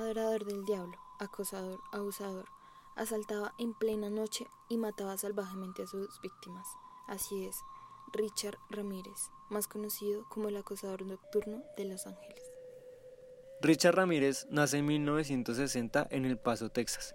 [0.00, 2.46] adorador del diablo, acosador, abusador,
[2.96, 6.66] asaltaba en plena noche y mataba salvajemente a sus víctimas.
[7.06, 7.56] Así es,
[8.12, 12.42] Richard Ramírez, más conocido como el acosador nocturno de Los Ángeles.
[13.60, 17.14] Richard Ramírez nace en 1960 en El Paso, Texas.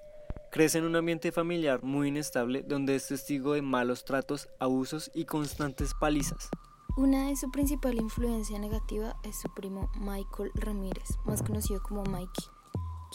[0.52, 5.25] Crece en un ambiente familiar muy inestable donde es testigo de malos tratos, abusos y
[5.25, 6.49] constantes palizas.
[6.97, 12.45] Una de su principal influencia negativa es su primo Michael Ramírez, más conocido como Mikey,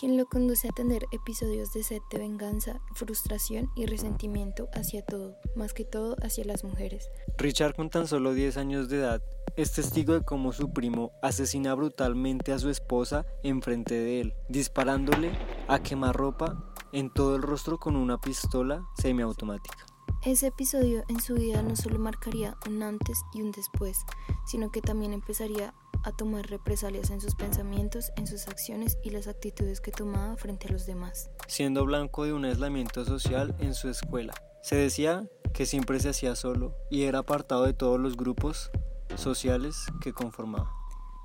[0.00, 5.36] quien lo conduce a tener episodios de sed de venganza, frustración y resentimiento hacia todo,
[5.54, 7.10] más que todo hacia las mujeres.
[7.36, 9.22] Richard con tan solo 10 años de edad
[9.56, 15.32] es testigo de cómo su primo asesina brutalmente a su esposa enfrente de él, disparándole
[15.68, 19.84] a quemarropa en todo el rostro con una pistola semiautomática.
[20.22, 24.04] Ese episodio en su vida no solo marcaría un antes y un después,
[24.44, 25.72] sino que también empezaría
[26.04, 30.68] a tomar represalias en sus pensamientos, en sus acciones y las actitudes que tomaba frente
[30.68, 31.30] a los demás.
[31.48, 36.36] Siendo blanco de un aislamiento social en su escuela, se decía que siempre se hacía
[36.36, 38.70] solo y era apartado de todos los grupos
[39.16, 40.70] sociales que conformaba.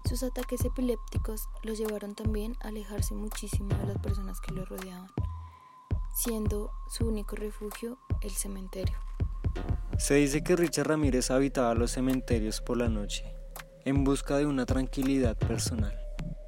[0.08, 5.12] Sus ataques epilépticos los llevaron también a alejarse muchísimo de las personas que lo rodeaban
[6.16, 8.96] siendo su único refugio el cementerio.
[9.98, 13.24] Se dice que Richard Ramírez habitaba los cementerios por la noche,
[13.86, 15.98] en busca de una tranquilidad personal.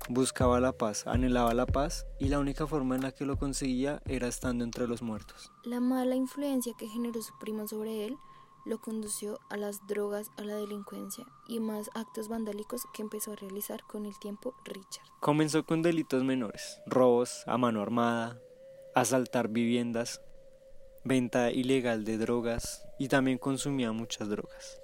[0.09, 4.02] Buscaba la paz, anhelaba la paz y la única forma en la que lo conseguía
[4.06, 5.52] era estando entre los muertos.
[5.64, 8.17] La mala influencia que generó su primo sobre él
[8.66, 13.36] lo condució a las drogas, a la delincuencia y más actos vandálicos que empezó a
[13.36, 15.06] realizar con el tiempo Richard.
[15.19, 18.39] Comenzó con delitos menores, robos a mano armada,
[18.94, 20.22] asaltar viviendas,
[21.08, 24.81] venta ilegal de drogas y también consumía muchas drogas.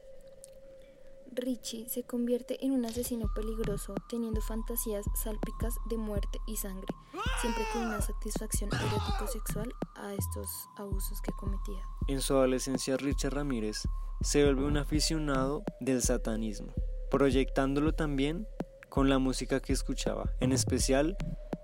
[1.36, 6.94] Richie se convierte en un asesino peligroso teniendo fantasías sálpicas de muerte y sangre,
[7.42, 11.82] siempre con una satisfacción erótico-sexual a estos abusos que cometía.
[12.08, 13.84] En su adolescencia Richard Ramírez
[14.22, 16.74] se vuelve un aficionado del satanismo,
[17.10, 18.48] proyectándolo también
[18.90, 21.18] con la música que escuchaba, en especial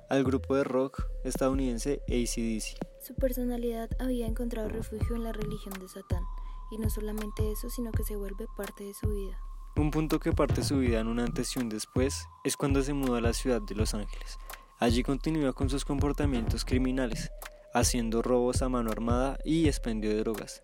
[0.10, 2.78] al grupo de rock estadounidense ACDC.
[3.02, 6.24] Su personalidad había encontrado refugio en la religión de Satán,
[6.72, 9.40] y no solamente eso, sino que se vuelve parte de su vida.
[9.76, 12.94] Un punto que parte su vida en un antes y un después es cuando se
[12.94, 14.38] mudó a la ciudad de Los Ángeles.
[14.80, 17.32] Allí continúa con sus comportamientos criminales,
[17.74, 20.64] haciendo robos a mano armada y expendio de drogas.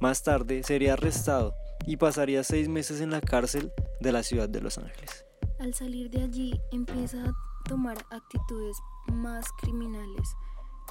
[0.00, 1.54] Más tarde sería arrestado
[1.86, 5.24] y pasaría seis meses en la cárcel de la ciudad de Los Ángeles.
[5.58, 7.32] Al salir de allí empieza
[7.62, 8.78] tomar actitudes
[9.12, 10.36] más criminales.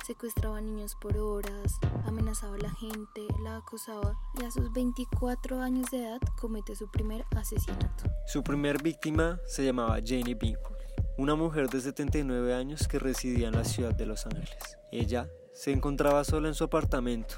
[0.05, 5.91] Secuestraba niños por horas, amenazaba a la gente, la acosaba y a sus 24 años
[5.91, 8.05] de edad comete su primer asesinato.
[8.25, 10.77] Su primer víctima se llamaba Janie Binkle,
[11.17, 14.77] una mujer de 79 años que residía en la ciudad de Los Ángeles.
[14.91, 17.35] Ella se encontraba sola en su apartamento,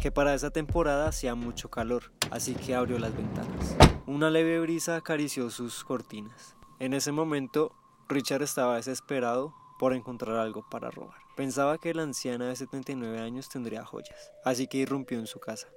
[0.00, 3.76] que para esa temporada hacía mucho calor, así que abrió las ventanas.
[4.06, 6.54] Una leve brisa acarició sus cortinas.
[6.80, 7.72] En ese momento
[8.08, 11.18] Richard estaba desesperado por encontrar algo para robar.
[11.36, 15.68] Pensaba que la anciana de 79 años tendría joyas, así que irrumpió en su casa.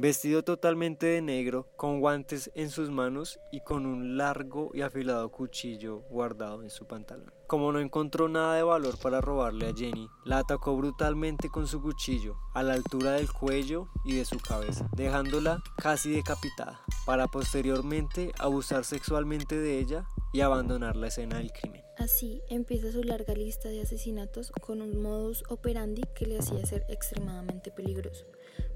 [0.00, 5.30] Vestido totalmente de negro, con guantes en sus manos y con un largo y afilado
[5.30, 7.30] cuchillo guardado en su pantalón.
[7.46, 11.82] Como no encontró nada de valor para robarle a Jenny, la atacó brutalmente con su
[11.82, 18.32] cuchillo a la altura del cuello y de su cabeza, dejándola casi decapitada, para posteriormente
[18.38, 21.82] abusar sexualmente de ella y abandonar la escena del crimen.
[21.96, 26.84] Así empieza su larga lista de asesinatos con un modus operandi que le hacía ser
[26.88, 28.26] extremadamente peligroso.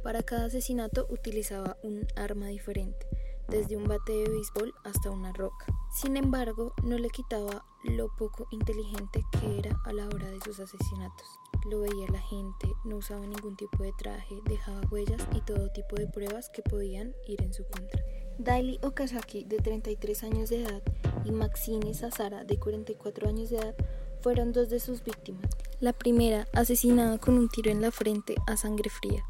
[0.03, 3.07] Para cada asesinato utilizaba un arma diferente,
[3.49, 5.67] desde un bate de béisbol hasta una roca.
[5.95, 10.61] Sin embargo, no le quitaba lo poco inteligente que era a la hora de sus
[10.61, 11.39] asesinatos.
[11.71, 15.97] Lo veía la gente, no usaba ningún tipo de traje, dejaba huellas y todo tipo
[15.97, 18.03] de pruebas que podían ir en su contra.
[18.39, 20.83] Daily Okazaki, de 33 años de edad,
[21.25, 23.75] y Maxine Sazara, de 44 años de edad,
[24.21, 25.51] fueron dos de sus víctimas.
[25.81, 29.25] La primera, asesinada con un tiro en la frente a sangre fría.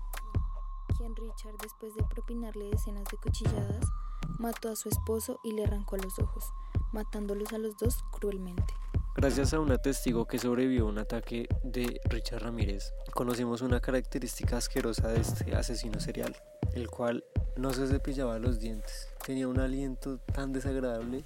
[0.96, 3.84] Quien Richard, después de propinarle decenas de cuchilladas,
[4.38, 6.44] mató a su esposo y le arrancó los ojos,
[6.92, 8.72] matándolos a los dos cruelmente.
[9.16, 14.56] Gracias a un testigo que sobrevivió a un ataque de Richard Ramírez, conocimos una característica
[14.56, 16.36] asquerosa de este asesino serial,
[16.72, 17.24] el cual
[17.56, 19.08] no se cepillaba los dientes.
[19.24, 21.24] Tenía un aliento tan desagradable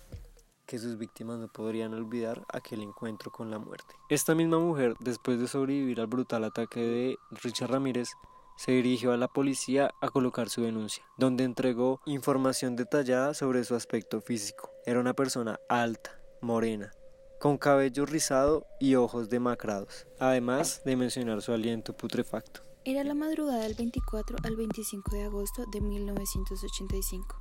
[0.66, 3.94] que sus víctimas no podrían olvidar aquel encuentro con la muerte.
[4.10, 8.10] Esta misma mujer, después de sobrevivir al brutal ataque de Richard Ramírez,
[8.58, 13.74] se dirigió a la policía a colocar su denuncia, donde entregó información detallada sobre su
[13.74, 14.70] aspecto físico.
[14.84, 16.90] Era una persona alta, morena,
[17.38, 22.60] con cabello rizado y ojos demacrados, además de mencionar su aliento putrefacto.
[22.84, 27.36] Era la madrugada del 24 al 25 de agosto de 1985.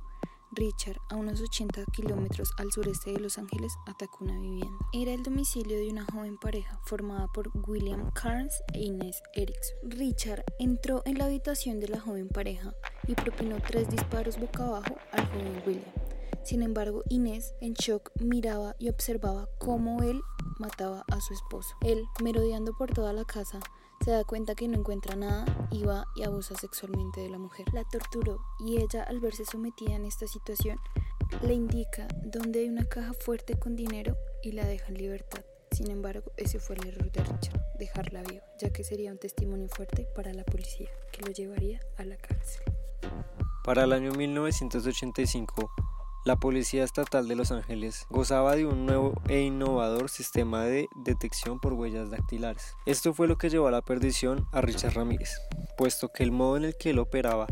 [0.52, 4.78] Richard, a unos 80 kilómetros al sureste de Los Ángeles, atacó una vivienda.
[4.92, 9.78] Era el domicilio de una joven pareja formada por William Carnes e Inés Erickson.
[9.84, 12.74] Richard entró en la habitación de la joven pareja
[13.06, 16.07] y propinó tres disparos boca abajo al joven William.
[16.42, 20.20] Sin embargo, Inés, en shock, miraba y observaba cómo él
[20.58, 21.76] mataba a su esposo.
[21.82, 23.60] Él, merodeando por toda la casa,
[24.04, 27.66] se da cuenta que no encuentra nada y va y abusa sexualmente de la mujer.
[27.72, 30.78] La torturó y ella, al verse sometida en esta situación,
[31.42, 35.44] le indica dónde hay una caja fuerte con dinero y la deja en libertad.
[35.72, 39.68] Sin embargo, ese fue el error de Richard, dejarla viva, ya que sería un testimonio
[39.68, 42.62] fuerte para la policía, que lo llevaría a la cárcel.
[43.64, 45.70] Para el año 1985,
[46.28, 51.58] la Policía Estatal de Los Ángeles gozaba de un nuevo e innovador sistema de detección
[51.58, 52.76] por huellas dactilares.
[52.84, 55.30] Esto fue lo que llevó a la perdición a Richard Ramírez,
[55.78, 57.46] puesto que el modo en el que él operaba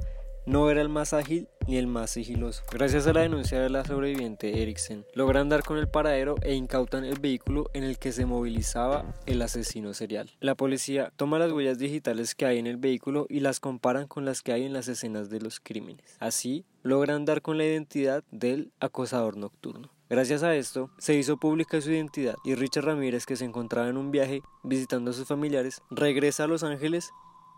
[0.47, 2.63] no era el más ágil ni el más sigiloso.
[2.71, 7.05] Gracias a la denuncia de la sobreviviente Erickson, logran dar con el paradero e incautan
[7.05, 10.31] el vehículo en el que se movilizaba el asesino serial.
[10.41, 14.25] La policía toma las huellas digitales que hay en el vehículo y las comparan con
[14.25, 16.17] las que hay en las escenas de los crímenes.
[16.21, 19.91] Así, logran dar con la identidad del acosador nocturno.
[20.09, 23.97] Gracias a esto, se hizo pública su identidad y Richard Ramírez, que se encontraba en
[23.97, 27.11] un viaje visitando a sus familiares, regresa a Los Ángeles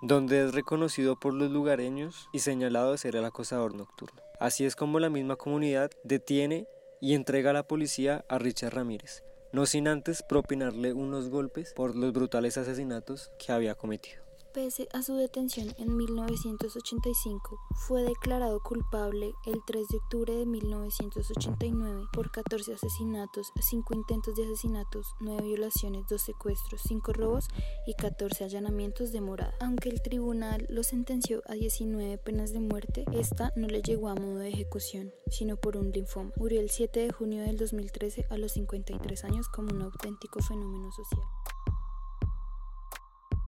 [0.02, 4.20] donde es reconocido por los lugareños y señalado de ser el acosador nocturno.
[4.38, 6.66] Así es como la misma comunidad detiene
[7.00, 11.96] y entrega a la policía a Richard Ramírez, no sin antes propinarle unos golpes por
[11.96, 14.27] los brutales asesinatos que había cometido.
[14.54, 22.06] Pese a su detención en 1985, fue declarado culpable el 3 de octubre de 1989
[22.14, 27.48] por 14 asesinatos, 5 intentos de asesinatos, 9 violaciones, 2 secuestros, 5 robos
[27.86, 29.54] y 14 allanamientos de morada.
[29.60, 34.14] Aunque el tribunal lo sentenció a 19 penas de muerte, esta no le llegó a
[34.14, 36.32] modo de ejecución, sino por un linfoma.
[36.36, 40.90] Murió el 7 de junio del 2013 a los 53 años como un auténtico fenómeno
[40.90, 41.26] social.